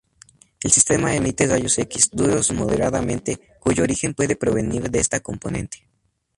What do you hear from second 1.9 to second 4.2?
duros moderadamente, cuyo origen